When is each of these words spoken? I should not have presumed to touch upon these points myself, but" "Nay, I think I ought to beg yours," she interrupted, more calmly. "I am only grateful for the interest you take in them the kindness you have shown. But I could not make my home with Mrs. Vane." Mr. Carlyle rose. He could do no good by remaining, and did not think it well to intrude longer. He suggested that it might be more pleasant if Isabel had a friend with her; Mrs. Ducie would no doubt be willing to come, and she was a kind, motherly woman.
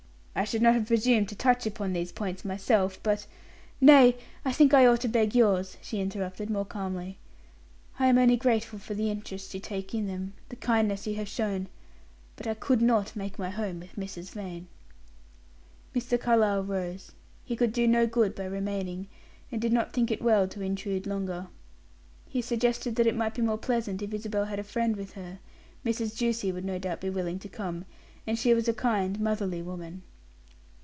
I 0.33 0.45
should 0.45 0.61
not 0.61 0.75
have 0.75 0.87
presumed 0.87 1.27
to 1.29 1.35
touch 1.35 1.67
upon 1.67 1.91
these 1.91 2.11
points 2.13 2.45
myself, 2.45 2.97
but" 3.03 3.27
"Nay, 3.81 4.15
I 4.45 4.53
think 4.53 4.73
I 4.73 4.87
ought 4.87 5.01
to 5.01 5.09
beg 5.09 5.35
yours," 5.35 5.75
she 5.81 5.99
interrupted, 5.99 6.49
more 6.49 6.65
calmly. 6.65 7.17
"I 7.99 8.07
am 8.07 8.17
only 8.17 8.37
grateful 8.37 8.79
for 8.79 8.93
the 8.95 9.11
interest 9.11 9.53
you 9.53 9.59
take 9.59 9.93
in 9.93 10.07
them 10.07 10.31
the 10.47 10.55
kindness 10.55 11.05
you 11.05 11.15
have 11.15 11.27
shown. 11.27 11.67
But 12.37 12.47
I 12.47 12.53
could 12.55 12.81
not 12.81 13.13
make 13.15 13.37
my 13.37 13.49
home 13.49 13.81
with 13.81 13.97
Mrs. 13.97 14.31
Vane." 14.31 14.67
Mr. 15.93 16.19
Carlyle 16.19 16.63
rose. 16.63 17.11
He 17.43 17.57
could 17.57 17.73
do 17.73 17.85
no 17.85 18.07
good 18.07 18.33
by 18.33 18.45
remaining, 18.45 19.09
and 19.51 19.61
did 19.61 19.73
not 19.73 19.91
think 19.91 20.09
it 20.11 20.21
well 20.23 20.47
to 20.47 20.61
intrude 20.61 21.05
longer. 21.05 21.47
He 22.29 22.41
suggested 22.41 22.95
that 22.95 23.05
it 23.05 23.17
might 23.17 23.35
be 23.35 23.41
more 23.43 23.57
pleasant 23.59 24.01
if 24.01 24.13
Isabel 24.13 24.45
had 24.45 24.59
a 24.59 24.63
friend 24.63 24.95
with 24.95 25.11
her; 25.13 25.39
Mrs. 25.85 26.17
Ducie 26.17 26.53
would 26.53 26.65
no 26.65 26.79
doubt 26.79 27.01
be 27.01 27.09
willing 27.11 27.37
to 27.39 27.49
come, 27.49 27.85
and 28.25 28.39
she 28.39 28.53
was 28.55 28.69
a 28.69 28.73
kind, 28.73 29.19
motherly 29.19 29.61
woman. 29.61 30.01